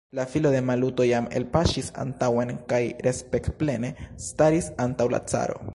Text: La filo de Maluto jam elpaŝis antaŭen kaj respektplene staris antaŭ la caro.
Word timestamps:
La 0.09 0.25
filo 0.29 0.51
de 0.53 0.61
Maluto 0.69 1.05
jam 1.09 1.27
elpaŝis 1.39 1.91
antaŭen 2.05 2.55
kaj 2.73 2.81
respektplene 3.09 3.95
staris 4.31 4.73
antaŭ 4.87 5.11
la 5.17 5.27
caro. 5.35 5.67